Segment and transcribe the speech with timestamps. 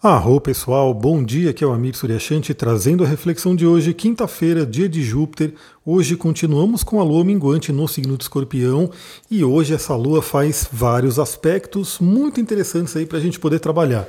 [0.00, 4.64] Arro pessoal, bom dia, aqui é o Amir Suryashanti trazendo a reflexão de hoje, quinta-feira,
[4.64, 5.54] dia de Júpiter.
[5.84, 8.88] Hoje continuamos com a lua minguante no signo de escorpião
[9.28, 14.06] e hoje essa lua faz vários aspectos muito interessantes aí para a gente poder trabalhar.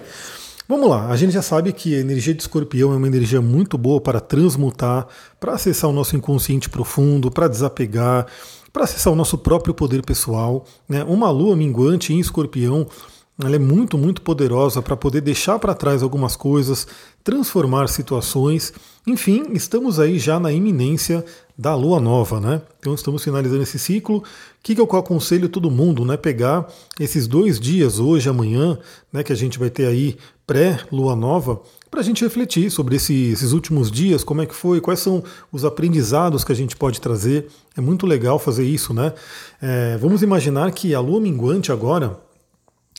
[0.67, 3.76] Vamos lá, a gente já sabe que a energia de escorpião é uma energia muito
[3.76, 5.08] boa para transmutar,
[5.40, 8.28] para acessar o nosso inconsciente profundo, para desapegar,
[8.71, 10.66] para acessar o nosso próprio poder pessoal.
[10.88, 11.04] Né?
[11.04, 12.86] Uma lua minguante em escorpião
[13.42, 16.86] ela é muito, muito poderosa para poder deixar para trás algumas coisas,
[17.24, 18.74] transformar situações.
[19.07, 21.24] Enfim, estamos aí já na iminência
[21.57, 22.61] da lua nova, né?
[22.80, 24.18] Então estamos finalizando esse ciclo.
[24.18, 24.24] O
[24.61, 26.18] que, que eu aconselho todo mundo, né?
[26.18, 26.68] Pegar
[27.00, 28.78] esses dois dias, hoje amanhã,
[29.11, 29.24] né?
[29.24, 33.52] Que a gente vai ter aí pré-lua nova, para a gente refletir sobre esse, esses
[33.52, 37.47] últimos dias, como é que foi, quais são os aprendizados que a gente pode trazer.
[37.75, 39.14] É muito legal fazer isso, né?
[39.61, 42.19] É, vamos imaginar que a lua minguante agora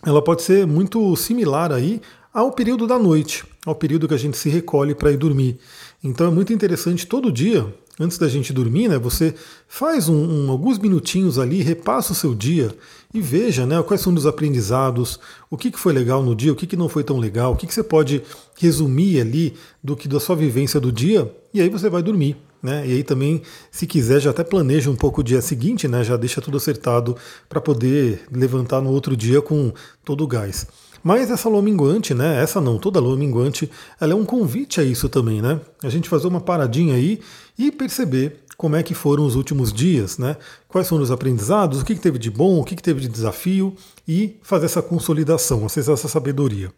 [0.05, 2.01] ela pode ser muito similar aí
[2.33, 5.59] ao período da noite, ao período que a gente se recolhe para ir dormir.
[6.03, 7.67] Então é muito interessante todo dia,
[7.98, 9.34] antes da gente dormir, né, você
[9.69, 12.75] faz um, um, alguns minutinhos ali, repassa o seu dia
[13.12, 15.20] e veja né, quais são os aprendizados,
[15.51, 17.57] o que, que foi legal no dia, o que, que não foi tão legal, o
[17.57, 18.23] que, que você pode
[18.59, 22.37] resumir ali do que da sua vivência do dia, e aí você vai dormir.
[22.62, 22.86] Né?
[22.86, 26.05] E aí também, se quiser, já até planeja um pouco o dia seguinte, né?
[26.05, 27.17] já deixa tudo acertado
[27.48, 29.72] para poder levantar no outro dia com
[30.05, 30.67] todo o gás.
[31.02, 32.42] Mas essa lua minguante, né?
[32.42, 35.58] Essa não, toda lua minguante, ela é um convite a isso também, né?
[35.83, 37.20] A gente fazer uma paradinha aí
[37.58, 40.36] e perceber como é que foram os últimos dias, né?
[40.69, 43.08] Quais foram os aprendizados, o que, que teve de bom, o que, que teve de
[43.08, 43.74] desafio
[44.06, 46.70] e fazer essa consolidação, acessar essa sabedoria.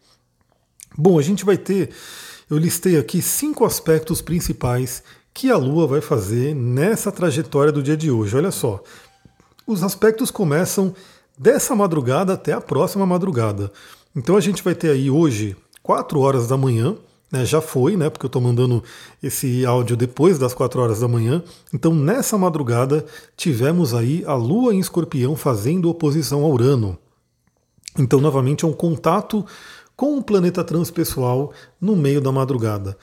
[0.96, 1.90] Bom, a gente vai ter,
[2.48, 5.02] eu listei aqui cinco aspectos principais
[5.34, 8.36] que a Lua vai fazer nessa trajetória do dia de hoje.
[8.36, 8.82] Olha só,
[9.66, 10.94] os aspectos começam
[11.38, 13.72] dessa madrugada até a próxima madrugada.
[14.14, 16.96] Então a gente vai ter aí hoje 4 horas da manhã,
[17.30, 18.84] né, já foi, né, porque eu estou mandando
[19.22, 21.42] esse áudio depois das 4 horas da manhã.
[21.72, 26.98] Então nessa madrugada tivemos aí a Lua em Escorpião fazendo oposição a Urano.
[27.98, 29.44] Então novamente é um contato
[29.96, 32.96] com o planeta transpessoal no meio da madrugada.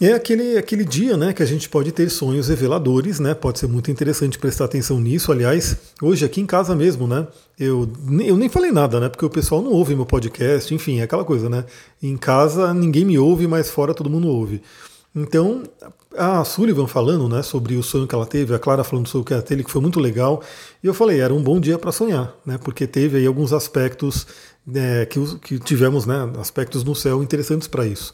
[0.00, 3.32] É aquele, aquele dia né, que a gente pode ter sonhos reveladores, né?
[3.32, 5.30] Pode ser muito interessante prestar atenção nisso.
[5.30, 7.28] Aliás, hoje aqui em casa mesmo, né?
[7.56, 7.88] Eu,
[8.26, 9.08] eu nem falei nada, né?
[9.08, 11.64] Porque o pessoal não ouve meu podcast, enfim, é aquela coisa, né?
[12.02, 14.60] Em casa ninguém me ouve, mas fora todo mundo ouve.
[15.14, 15.62] Então,
[16.16, 19.24] a Sullivan falando né, sobre o sonho que ela teve, a Clara falando sobre o
[19.26, 20.42] que ela teve, que foi muito legal.
[20.82, 22.58] E eu falei, era um bom dia para sonhar, né?
[22.58, 24.26] Porque teve aí alguns aspectos
[24.74, 26.32] é, que, que tivemos, né?
[26.40, 28.12] Aspectos no céu interessantes para isso.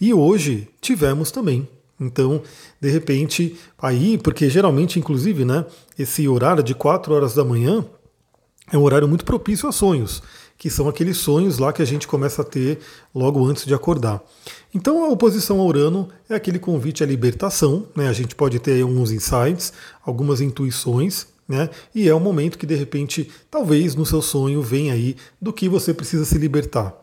[0.00, 1.68] E hoje tivemos também.
[2.00, 2.42] Então,
[2.80, 5.66] de repente, aí, porque geralmente, inclusive, né,
[5.98, 7.84] esse horário de 4 horas da manhã
[8.72, 10.22] é um horário muito propício a sonhos,
[10.56, 12.78] que são aqueles sonhos lá que a gente começa a ter
[13.14, 14.22] logo antes de acordar.
[14.72, 18.08] Então, a oposição a Urano é aquele convite à libertação, né?
[18.08, 19.72] A gente pode ter alguns insights,
[20.04, 21.70] algumas intuições, né?
[21.94, 25.68] E é um momento que de repente, talvez no seu sonho venha aí do que
[25.68, 26.94] você precisa se libertar.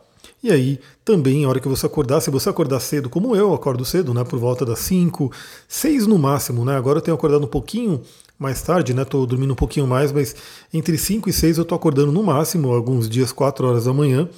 [0.42, 3.84] E aí, também, a hora que você acordar, se você acordar cedo, como eu acordo
[3.84, 5.32] cedo, né, por volta das 5,
[5.66, 6.76] 6 no máximo, né?
[6.76, 8.02] Agora eu tenho acordado um pouquinho
[8.38, 9.04] mais tarde, né?
[9.04, 10.36] Tô dormindo um pouquinho mais, mas
[10.72, 14.28] entre 5 e 6 eu tô acordando no máximo, alguns dias 4 horas da manhã.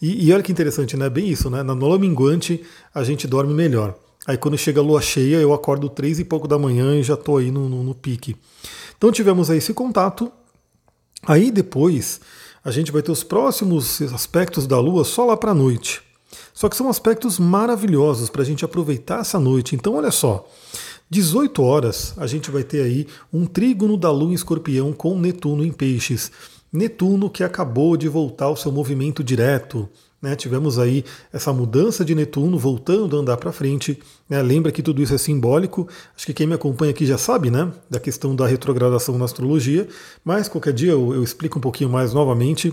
[0.00, 1.10] E, e olha que interessante, né?
[1.10, 1.62] Bem isso, né?
[1.62, 2.62] Na lua minguante
[2.94, 3.94] a gente dorme melhor.
[4.26, 7.16] Aí quando chega a lua cheia, eu acordo três e pouco da manhã e já
[7.16, 8.36] tô aí no, no, no pique.
[8.96, 10.30] Então tivemos aí esse contato.
[11.26, 12.20] Aí depois
[12.64, 16.02] a gente vai ter os próximos aspectos da Lua só lá para a noite.
[16.52, 19.74] Só que são aspectos maravilhosos para a gente aproveitar essa noite.
[19.74, 20.46] Então, olha só.
[21.08, 25.64] 18 horas a gente vai ter aí um trígono da Lua em escorpião com Netuno
[25.64, 26.30] em peixes.
[26.72, 29.88] Netuno que acabou de voltar ao seu movimento direto.
[30.22, 33.98] Né, tivemos aí essa mudança de Netuno voltando a andar para frente.
[34.28, 35.88] Né, lembra que tudo isso é simbólico.
[36.14, 39.88] Acho que quem me acompanha aqui já sabe né, da questão da retrogradação na astrologia,
[40.22, 42.72] mas qualquer dia eu, eu explico um pouquinho mais novamente.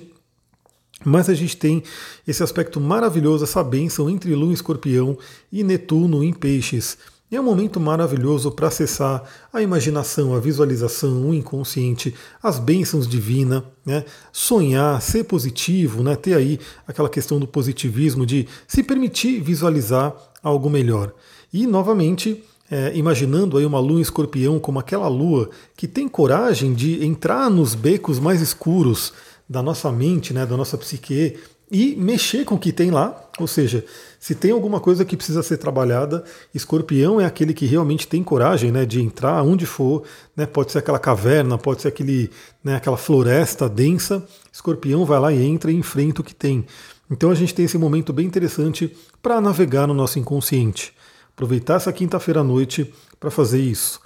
[1.06, 1.84] Mas a gente tem
[2.28, 5.18] esse aspecto maravilhoso, essa bênção entre Lua em escorpião
[5.52, 6.98] e Netuno em peixes.
[7.30, 9.22] É um momento maravilhoso para acessar
[9.52, 14.06] a imaginação, a visualização, o inconsciente, as bênçãos divinas, né?
[14.32, 16.16] sonhar, ser positivo, né?
[16.16, 16.58] ter aí
[16.88, 21.14] aquela questão do positivismo, de se permitir visualizar algo melhor.
[21.52, 22.42] E, novamente,
[22.72, 27.76] é, imaginando aí uma lua escorpião como aquela lua que tem coragem de entrar nos
[27.76, 29.12] becos mais escuros
[29.50, 31.38] da nossa mente, né, da nossa psique,
[31.72, 33.30] e mexer com o que tem lá.
[33.40, 33.86] Ou seja,
[34.20, 36.24] se tem alguma coisa que precisa ser trabalhada,
[36.54, 40.04] escorpião é aquele que realmente tem coragem né, de entrar onde for.
[40.36, 42.32] Né, pode ser aquela caverna, pode ser aquele,
[42.64, 44.26] né, aquela floresta densa.
[44.52, 46.66] Escorpião vai lá e entra e enfrenta o que tem.
[47.10, 50.94] Então a gente tem esse momento bem interessante para navegar no nosso inconsciente.
[51.34, 54.02] Aproveitar essa quinta-feira à noite para fazer isso.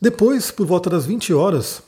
[0.00, 1.82] Depois, por volta das 20 horas,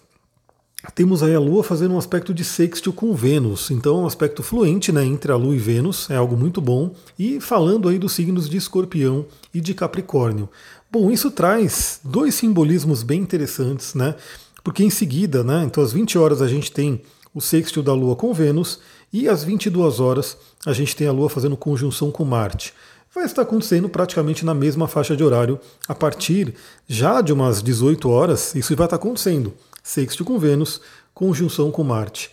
[0.90, 4.90] temos aí a Lua fazendo um aspecto de sextil com Vênus, então um aspecto fluente
[4.90, 8.48] né, entre a Lua e Vênus, é algo muito bom, e falando aí dos signos
[8.48, 9.24] de Escorpião
[9.54, 10.48] e de Capricórnio.
[10.90, 14.16] Bom, isso traz dois simbolismos bem interessantes, né?
[14.64, 17.00] Porque em seguida, né, então às 20 horas a gente tem
[17.32, 18.80] o sextil da Lua com Vênus
[19.12, 20.36] e às 22 horas
[20.66, 22.74] a gente tem a Lua fazendo conjunção com Marte.
[23.14, 26.54] Vai estar acontecendo praticamente na mesma faixa de horário a partir
[26.88, 29.52] já de umas 18 horas, isso vai estar acontecendo
[29.82, 30.80] sexto com Vênus,
[31.14, 32.30] conjunção com Marte.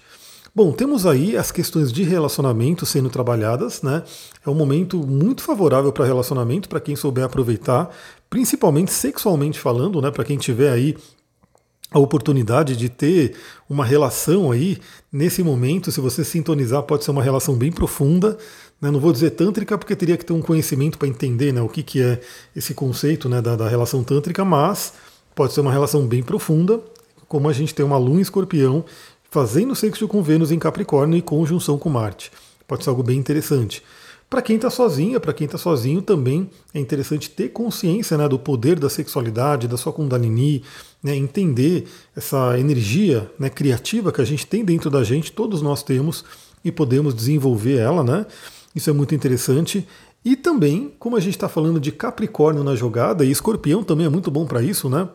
[0.54, 4.04] Bom, temos aí as questões de relacionamento sendo trabalhadas, né?
[4.46, 7.90] É um momento muito favorável para relacionamento, para quem souber aproveitar,
[8.30, 10.10] principalmente sexualmente falando, né?
[10.10, 10.98] Para quem tiver aí
[11.92, 13.36] a oportunidade de ter
[13.70, 14.78] uma relação aí
[15.12, 18.38] nesse momento, se você sintonizar, pode ser uma relação bem profunda.
[18.82, 18.92] Né?
[18.92, 21.82] Não vou dizer tântrica, porque teria que ter um conhecimento para entender né, o que,
[21.82, 22.22] que é
[22.56, 24.94] esse conceito né, da, da relação tântrica, mas
[25.34, 26.80] pode ser uma relação bem profunda
[27.30, 28.84] como a gente tem uma Lua em Escorpião
[29.30, 32.32] fazendo sexto com Vênus em Capricórnio e conjunção com Marte.
[32.68, 33.84] Pode ser algo bem interessante.
[34.28, 38.38] Para quem está sozinha, para quem está sozinho, também é interessante ter consciência né, do
[38.38, 40.64] poder da sexualidade, da sua Kundalini,
[41.02, 45.82] né, entender essa energia né, criativa que a gente tem dentro da gente, todos nós
[45.82, 46.26] temos,
[46.64, 48.04] e podemos desenvolver ela.
[48.04, 48.26] Né?
[48.76, 49.88] Isso é muito interessante.
[50.24, 54.10] E também, como a gente está falando de Capricórnio na jogada, e Escorpião também é
[54.10, 55.08] muito bom para isso, né?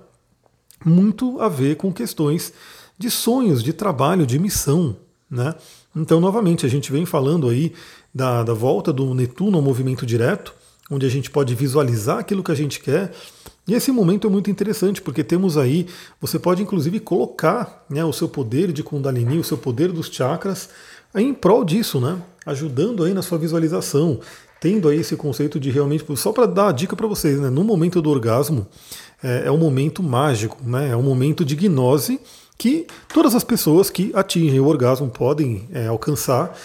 [0.84, 2.52] Muito a ver com questões
[2.98, 4.96] de sonhos, de trabalho, de missão.
[5.30, 5.54] Né?
[5.94, 7.72] Então, novamente, a gente vem falando aí
[8.14, 10.54] da, da volta do Netuno ao movimento direto,
[10.90, 13.12] onde a gente pode visualizar aquilo que a gente quer.
[13.66, 15.86] E esse momento é muito interessante, porque temos aí,
[16.20, 20.68] você pode inclusive colocar né, o seu poder de Kundalini, o seu poder dos chakras,
[21.14, 22.20] em prol disso, né?
[22.44, 24.20] ajudando aí na sua visualização,
[24.60, 27.48] tendo aí esse conceito de realmente, só para dar a dica para vocês, né?
[27.48, 28.66] no momento do orgasmo,
[29.24, 30.90] é, é um momento mágico, né?
[30.90, 32.20] é um momento de gnose
[32.58, 36.56] que todas as pessoas que atingem o orgasmo podem é, alcançar.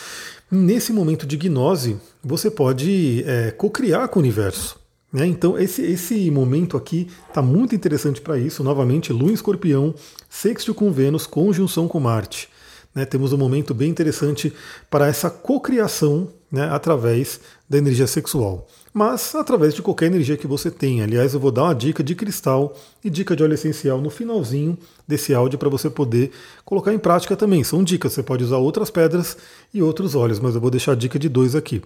[0.52, 4.78] Nesse momento de gnose, você pode é, co-criar com o universo.
[5.12, 5.26] Né?
[5.26, 8.64] Então, esse, esse momento aqui está muito interessante para isso.
[8.64, 9.96] Novamente, Lua em Escorpião,
[10.30, 12.50] sexto com Vênus, conjunção com Marte.
[12.94, 13.06] Né?
[13.06, 14.53] Temos um momento bem interessante
[14.89, 17.39] para essa cocriação né, através
[17.69, 21.03] da energia sexual mas através de qualquer energia que você tenha.
[21.03, 24.77] Aliás, eu vou dar uma dica de cristal e dica de óleo essencial no finalzinho
[25.07, 26.31] desse áudio para você poder
[26.65, 27.63] colocar em prática também.
[27.63, 29.38] São dicas, você pode usar outras pedras
[29.74, 31.81] e outros óleos, mas eu vou deixar a dica de dois aqui.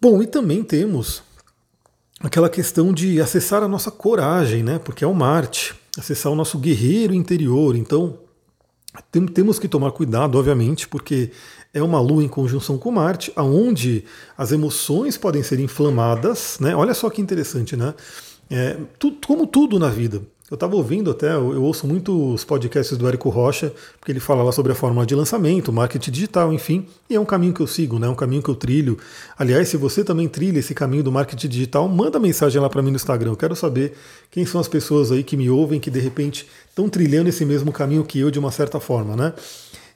[0.00, 1.22] Bom, e também temos
[2.20, 4.78] aquela questão de acessar a nossa coragem, né?
[4.78, 7.76] Porque é o Marte, acessar o nosso guerreiro interior.
[7.76, 8.18] Então,
[9.32, 11.30] temos que tomar cuidado, obviamente, porque
[11.72, 14.04] é uma lua em conjunção com Marte, aonde
[14.36, 16.74] as emoções podem ser inflamadas, né?
[16.74, 17.94] Olha só que interessante, né?
[18.50, 20.22] É, tu, como tudo na vida.
[20.50, 24.42] Eu estava ouvindo até, eu, ouço muito os podcasts do Érico Rocha, porque ele fala
[24.42, 27.68] lá sobre a forma de lançamento, marketing digital, enfim, e é um caminho que eu
[27.68, 28.08] sigo, né?
[28.08, 28.98] um caminho que eu trilho.
[29.38, 32.90] Aliás, se você também trilha esse caminho do marketing digital, manda mensagem lá para mim
[32.90, 33.30] no Instagram.
[33.30, 33.92] Eu quero saber
[34.28, 37.70] quem são as pessoas aí que me ouvem, que de repente estão trilhando esse mesmo
[37.70, 39.32] caminho que eu de uma certa forma, né?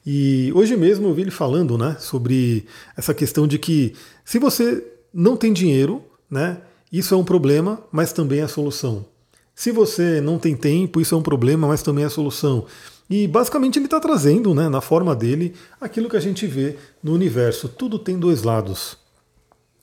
[0.06, 2.66] E hoje mesmo eu vi ele falando, né, sobre
[2.96, 6.58] essa questão de que se você não tem dinheiro, né,
[6.92, 9.13] isso é um problema, mas também é a solução.
[9.54, 12.66] Se você não tem tempo, isso é um problema, mas também é solução.
[13.08, 17.12] E basicamente ele está trazendo, né, na forma dele, aquilo que a gente vê no
[17.12, 17.68] universo.
[17.68, 18.96] Tudo tem dois lados.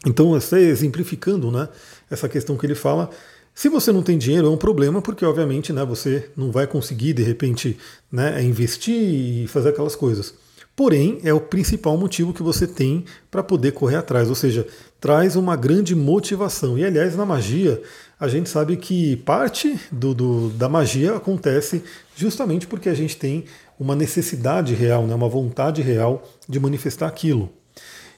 [0.05, 1.69] Então, exemplificando né,
[2.09, 3.09] essa questão que ele fala.
[3.53, 7.13] Se você não tem dinheiro, é um problema, porque obviamente né, você não vai conseguir,
[7.13, 7.77] de repente,
[8.11, 10.33] né, investir e fazer aquelas coisas.
[10.75, 14.65] Porém, é o principal motivo que você tem para poder correr atrás, ou seja,
[14.99, 16.77] traz uma grande motivação.
[16.77, 17.81] E aliás, na magia,
[18.19, 21.83] a gente sabe que parte do, do, da magia acontece
[22.15, 23.45] justamente porque a gente tem
[23.79, 27.49] uma necessidade real, né, uma vontade real de manifestar aquilo.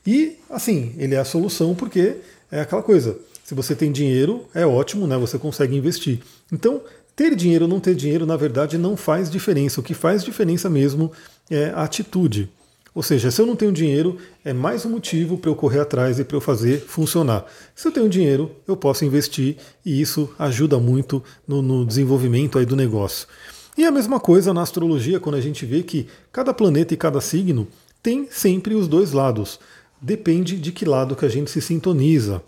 [0.05, 2.17] E, assim, ele é a solução porque
[2.51, 3.17] é aquela coisa.
[3.43, 5.17] Se você tem dinheiro, é ótimo, né?
[5.17, 6.19] Você consegue investir.
[6.51, 6.81] Então,
[7.15, 9.79] ter dinheiro ou não ter dinheiro, na verdade, não faz diferença.
[9.79, 11.11] O que faz diferença mesmo
[11.49, 12.49] é a atitude.
[12.95, 16.19] Ou seja, se eu não tenho dinheiro, é mais um motivo para eu correr atrás
[16.19, 17.45] e para eu fazer funcionar.
[17.75, 22.65] Se eu tenho dinheiro, eu posso investir e isso ajuda muito no, no desenvolvimento aí
[22.65, 23.27] do negócio.
[23.75, 27.19] E a mesma coisa na astrologia, quando a gente vê que cada planeta e cada
[27.19, 27.67] signo
[28.03, 29.59] tem sempre os dois lados.
[29.99, 32.43] Depende de que lado que a gente se sintoniza.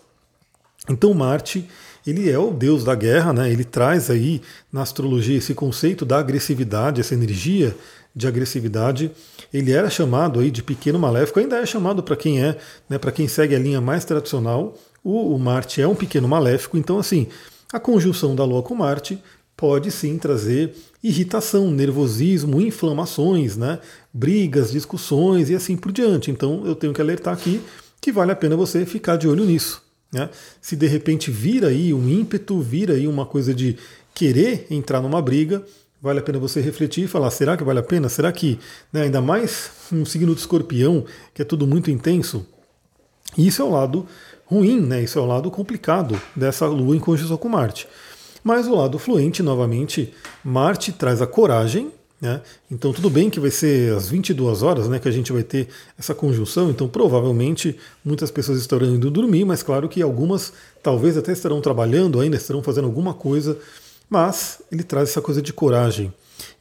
[0.88, 1.67] Então Marte,
[2.05, 3.51] ele é o deus da guerra, né?
[3.51, 7.75] Ele traz aí na astrologia esse conceito da agressividade, essa energia
[8.15, 9.12] de agressividade.
[9.53, 12.57] Ele era chamado aí de pequeno maléfico, ainda é chamado para quem é,
[12.89, 14.75] né, para quem segue a linha mais tradicional.
[15.03, 17.27] O, o Marte é um pequeno maléfico, então assim,
[17.71, 19.21] a conjunção da Lua com Marte
[19.57, 23.79] pode sim trazer irritação, nervosismo, inflamações, né?
[24.13, 26.31] brigas, discussões e assim por diante.
[26.31, 27.62] Então eu tenho que alertar aqui
[28.01, 29.84] que vale a pena você ficar de olho nisso.
[30.15, 30.29] Né?
[30.62, 33.75] Se de repente vira aí um ímpeto, vira aí uma coisa de
[34.13, 35.62] querer entrar numa briga,
[36.01, 38.07] vale a pena você refletir e falar: será que vale a pena?
[38.07, 38.57] Será que,
[38.93, 41.03] né, ainda mais um signo de escorpião,
[41.34, 42.48] que é tudo muito intenso?
[43.38, 44.07] Isso é o lado
[44.45, 45.03] ruim, né?
[45.03, 47.86] isso é o lado complicado dessa lua em conjunção com Marte.
[48.41, 51.91] Mas o lado fluente, novamente, Marte traz a coragem,
[52.22, 52.41] né?
[52.72, 55.67] Então tudo bem que vai ser às 22 horas né, que a gente vai ter
[55.98, 61.31] essa conjunção, então provavelmente muitas pessoas estarão indo dormir, mas claro que algumas talvez até
[61.31, 63.57] estarão trabalhando, ainda estarão fazendo alguma coisa,
[64.10, 66.13] mas ele traz essa coisa de coragem.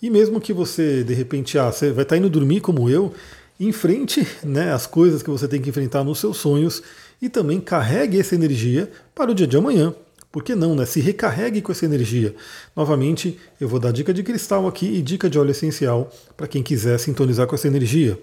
[0.02, 3.12] E mesmo que você de repente ah, você vai estar indo dormir como eu,
[3.58, 6.82] enfrente né, as coisas que você tem que enfrentar nos seus sonhos
[7.22, 9.94] e também carregue essa energia para o dia de amanhã.
[10.34, 10.84] Por que não, né?
[10.84, 12.34] Se recarregue com essa energia.
[12.74, 16.60] Novamente, eu vou dar dica de cristal aqui e dica de óleo essencial para quem
[16.60, 18.18] quiser sintonizar com essa energia.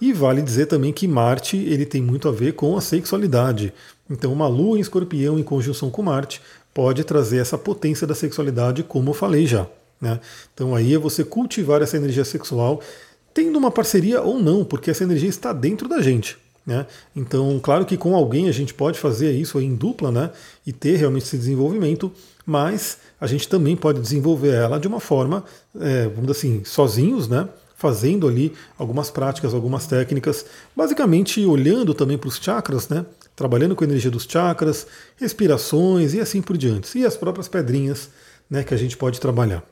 [0.00, 3.70] E vale dizer também que Marte ele tem muito a ver com a sexualidade.
[4.08, 6.40] Então, uma lua em escorpião em conjunção com Marte
[6.72, 9.66] pode trazer essa potência da sexualidade, como eu falei já.
[10.00, 10.20] Né?
[10.54, 12.80] Então, aí é você cultivar essa energia sexual,
[13.34, 16.38] tendo uma parceria ou não, porque essa energia está dentro da gente.
[16.64, 16.86] Né?
[17.14, 20.30] Então, claro que com alguém a gente pode fazer isso em dupla né?
[20.66, 22.12] e ter realmente esse desenvolvimento,
[22.46, 25.44] mas a gente também pode desenvolver ela de uma forma,
[25.80, 27.48] é, vamos dizer assim, sozinhos, né?
[27.76, 33.04] fazendo ali algumas práticas, algumas técnicas, basicamente olhando também para os chakras, né?
[33.34, 38.08] trabalhando com a energia dos chakras, respirações e assim por diante, e as próprias pedrinhas
[38.48, 39.64] né, que a gente pode trabalhar.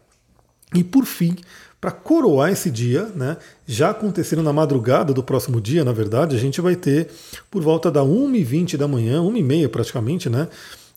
[0.74, 1.36] E por fim,
[1.80, 3.36] para coroar esse dia, né,
[3.66, 7.08] já acontecendo na madrugada do próximo dia, na verdade, a gente vai ter,
[7.50, 10.48] por volta da 1h20 da manhã, 1h30 praticamente, né,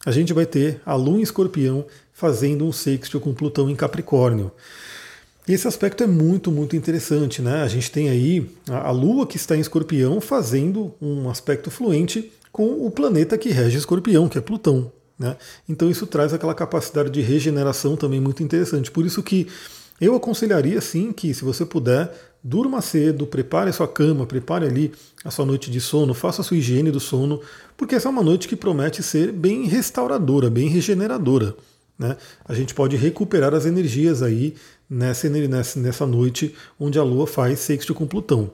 [0.06, 4.52] a gente vai ter a Lua em Escorpião fazendo um sextil com Plutão em Capricórnio.
[5.48, 7.64] Esse aspecto é muito, muito interessante, né?
[7.64, 12.86] A gente tem aí a Lua que está em Escorpião fazendo um aspecto fluente com
[12.86, 14.92] o planeta que rege Escorpião, que é Plutão.
[15.18, 15.38] Né?
[15.68, 18.92] Então isso traz aquela capacidade de regeneração também muito interessante.
[18.92, 19.48] Por isso que
[20.02, 22.12] eu aconselharia sim que, se você puder,
[22.44, 24.92] durma cedo, prepare a sua cama, prepare ali
[25.24, 27.40] a sua noite de sono, faça a sua higiene do sono,
[27.78, 31.56] porque essa é uma noite que promete ser bem restauradora, bem regeneradora.
[31.98, 32.18] Né?
[32.44, 34.56] A gente pode recuperar as energias aí
[34.90, 38.52] nessa, nessa, noite onde a Lua faz sexto com Plutão.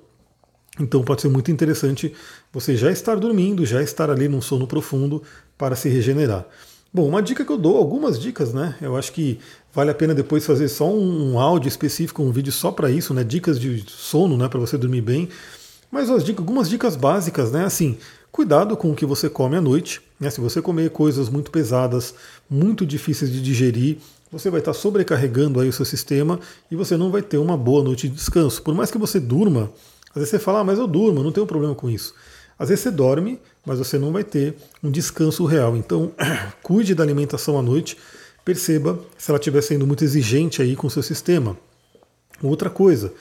[0.80, 2.14] Então pode ser muito interessante
[2.52, 5.22] você já estar dormindo, já estar ali num sono profundo
[5.58, 6.46] para se regenerar.
[6.92, 8.76] Bom, uma dica que eu dou, algumas dicas, né?
[8.82, 9.40] Eu acho que
[9.72, 13.24] vale a pena depois fazer só um, áudio específico, um vídeo só para isso, né?
[13.24, 14.48] Dicas de sono, né?
[14.48, 15.30] Para você dormir bem.
[15.92, 17.64] Mas as dicas, algumas dicas básicas, né?
[17.64, 17.98] Assim,
[18.32, 20.02] cuidado com o que você come à noite.
[20.20, 20.32] Né?
[20.32, 22.16] Se você comer coisas muito pesadas,
[22.50, 23.98] muito difíceis de digerir,
[24.32, 26.40] você vai estar sobrecarregando aí o seu sistema
[26.72, 28.64] e você não vai ter uma boa noite de descanso.
[28.64, 29.72] Por mais que você durma,
[30.10, 32.14] às vezes você fala, ah, mas eu durmo, não tenho problema com isso.
[32.58, 35.78] Às vezes você dorme, mas você não vai ter um descanso real.
[35.78, 36.12] Então,
[36.62, 37.98] cuide da alimentação à noite,
[38.44, 41.58] perceba se ela estiver sendo muito exigente aí com o seu sistema.
[42.42, 43.14] Outra coisa,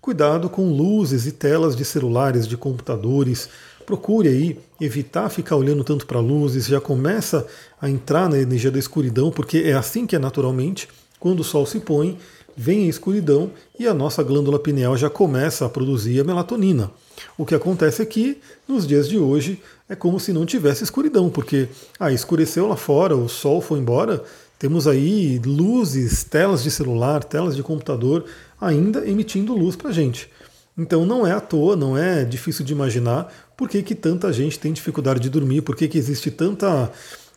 [0.00, 3.48] cuidado com luzes e telas de celulares, de computadores.
[3.86, 7.46] Procure aí evitar ficar olhando tanto para luzes, já começa
[7.80, 11.66] a entrar na energia da escuridão, porque é assim que é naturalmente, quando o sol
[11.66, 12.18] se põe,
[12.56, 16.90] vem a escuridão e a nossa glândula pineal já começa a produzir a melatonina.
[17.36, 21.30] O que acontece aqui, é nos dias de hoje, é como se não tivesse escuridão,
[21.30, 21.68] porque
[21.98, 24.22] ah, escureceu lá fora, o sol foi embora,
[24.58, 28.24] temos aí luzes, telas de celular, telas de computador
[28.60, 30.30] ainda emitindo luz para a gente.
[30.76, 34.58] Então não é à toa, não é difícil de imaginar por que, que tanta gente
[34.58, 36.90] tem dificuldade de dormir, por que, que existe tanta,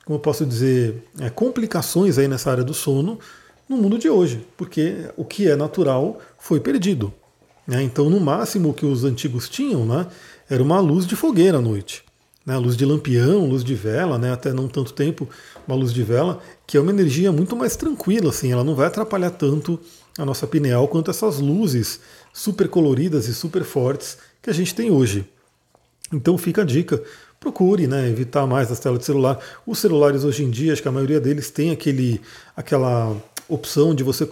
[0.06, 3.20] como eu posso dizer, é, complicações aí nessa área do sono,
[3.68, 7.14] no mundo de hoje, porque o que é natural foi perdido.
[7.68, 7.82] Né?
[7.82, 10.08] Então, no máximo, o que os antigos tinham né,
[10.50, 12.04] era uma luz de fogueira à noite.
[12.46, 15.28] Né, luz de lampião, luz de vela, né, até não tanto tempo,
[15.68, 18.86] uma luz de vela, que é uma energia muito mais tranquila, assim, ela não vai
[18.86, 19.80] atrapalhar tanto
[20.16, 22.00] a nossa pineal quanto essas luzes
[22.32, 25.28] super coloridas e super fortes que a gente tem hoje.
[26.14, 27.02] Então fica a dica,
[27.40, 29.40] procure né, evitar mais as telas de celular.
[29.66, 32.22] Os celulares hoje em dia, acho que a maioria deles tem aquele,
[32.56, 33.16] aquela
[33.48, 34.30] opção de você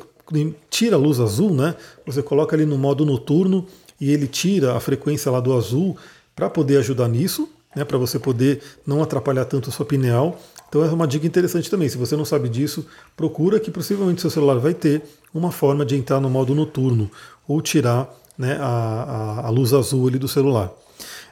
[0.69, 1.75] tira a luz azul, né?
[2.05, 3.65] Você coloca ali no modo noturno
[3.99, 5.97] e ele tira a frequência lá do azul
[6.35, 7.47] para poder ajudar nisso.
[7.75, 10.39] né, para você poder não atrapalhar tanto a sua pineal.
[10.69, 11.89] Então é uma dica interessante também.
[11.89, 15.01] Se você não sabe disso, procura que possivelmente seu celular vai ter
[15.33, 17.09] uma forma de entrar no modo noturno
[17.47, 20.71] ou tirar né, a, a, a luz azul ali do celular.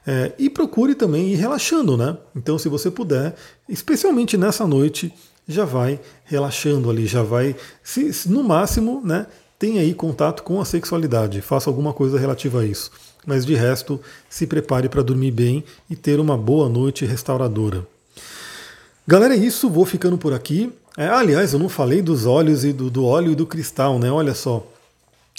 [0.05, 2.17] É, e procure também ir relaxando, né?
[2.35, 3.35] Então, se você puder,
[3.69, 5.13] especialmente nessa noite,
[5.51, 9.27] já vai relaxando ali, já vai, se, se, no máximo, né?
[9.59, 12.91] Tenha aí contato com a sexualidade, faça alguma coisa relativa a isso.
[13.25, 17.85] Mas de resto, se prepare para dormir bem e ter uma boa noite restauradora.
[19.05, 20.73] Galera, é isso, vou ficando por aqui.
[20.97, 24.11] É, aliás, eu não falei dos óleos e do, do óleo e do cristal, né?
[24.11, 24.65] Olha só.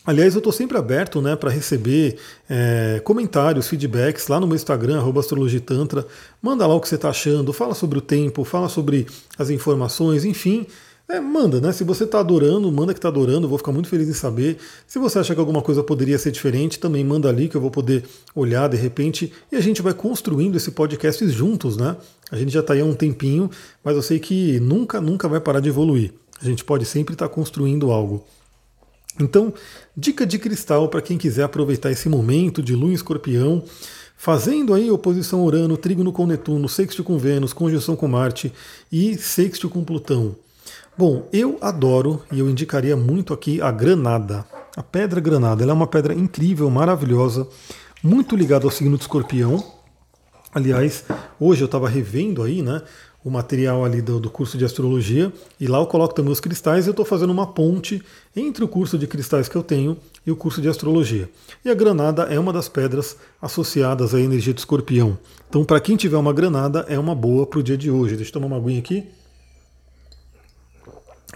[0.05, 2.17] Aliás, eu estou sempre aberto né, para receber
[2.51, 6.05] é, comentários, feedbacks lá no meu Instagram, astrologitantra.
[6.41, 9.07] Manda lá o que você está achando, fala sobre o tempo, fala sobre
[9.39, 10.67] as informações, enfim.
[11.09, 11.73] É, manda, né?
[11.73, 14.57] Se você está adorando, manda que está adorando, vou ficar muito feliz em saber.
[14.89, 17.71] Se você acha que alguma coisa poderia ser diferente, também manda ali que eu vou
[17.71, 18.05] poder
[18.35, 21.97] olhar de repente e a gente vai construindo esse podcast juntos, né?
[22.31, 23.51] A gente já está aí há um tempinho,
[23.85, 26.13] mas eu sei que nunca, nunca vai parar de evoluir.
[26.41, 28.25] A gente pode sempre estar tá construindo algo.
[29.21, 29.53] Então,
[29.97, 33.63] dica de cristal para quem quiser aproveitar esse momento de lua em escorpião,
[34.17, 38.53] fazendo aí oposição Urano, trígono com Netuno, sexto com Vênus, conjunção com Marte
[38.91, 40.37] e sexto com Plutão.
[40.97, 44.45] Bom, eu adoro e eu indicaria muito aqui a granada.
[44.77, 47.47] A pedra granada, ela é uma pedra incrível, maravilhosa,
[48.03, 49.63] muito ligada ao signo de escorpião.
[50.55, 51.05] Aliás,
[51.41, 52.83] hoje eu estava revendo aí, né,
[53.25, 56.87] o material ali do, do, curso de astrologia e lá eu coloco também os cristais
[56.87, 58.03] e eu estou fazendo uma ponte
[58.35, 61.29] entre o curso de cristais que eu tenho e o curso de astrologia.
[61.65, 65.17] E a granada é uma das pedras associadas à energia do escorpião.
[65.49, 68.17] Então, para quem tiver uma granada, é uma boa para o dia de hoje.
[68.17, 69.07] Deixa eu tomar uma aguinha aqui.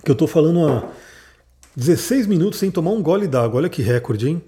[0.05, 0.89] Que eu estou falando há
[1.77, 3.59] 16 minutos sem tomar um gole d'água.
[3.59, 4.43] Olha que recorde, hein?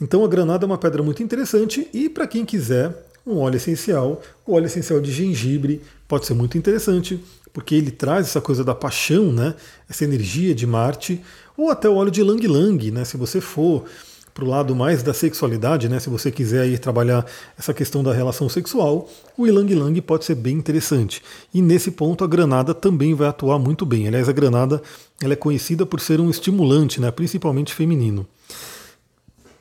[0.00, 4.22] Então a granada é uma pedra muito interessante e para quem quiser um óleo essencial,
[4.46, 8.74] o óleo essencial de gengibre pode ser muito interessante, porque ele traz essa coisa da
[8.74, 9.54] paixão, né?
[9.88, 11.20] essa energia de Marte,
[11.56, 13.04] ou até o óleo de Lang Lang, né?
[13.04, 13.84] se você for
[14.32, 15.98] para o lado mais da sexualidade, né?
[15.98, 17.26] se você quiser ir trabalhar
[17.58, 21.20] essa questão da relação sexual, o Ilang Lang pode ser bem interessante.
[21.52, 24.06] E nesse ponto a granada também vai atuar muito bem.
[24.06, 24.80] Aliás, a granada
[25.20, 27.10] ela é conhecida por ser um estimulante, né?
[27.10, 28.24] principalmente feminino.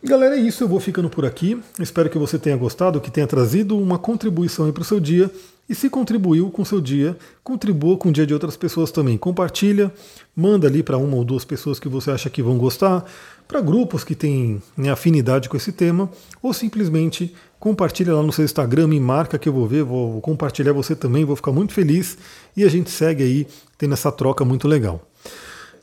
[0.04, 0.64] Galera, é isso.
[0.64, 1.60] Eu vou ficando por aqui.
[1.80, 5.32] Espero que você tenha gostado, que tenha trazido uma contribuição para o seu dia.
[5.70, 9.18] E se contribuiu com o seu dia, contribua com o dia de outras pessoas também.
[9.18, 9.92] Compartilha,
[10.34, 13.04] manda ali para uma ou duas pessoas que você acha que vão gostar,
[13.46, 16.10] para grupos que têm né, afinidade com esse tema,
[16.42, 20.72] ou simplesmente compartilha lá no seu Instagram, me marca que eu vou ver, vou compartilhar
[20.72, 22.18] você também, vou ficar muito feliz
[22.56, 25.06] e a gente segue aí tendo essa troca muito legal.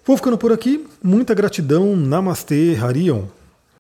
[0.07, 3.25] Vou ficando por aqui, muita gratidão, Namastê, Harion.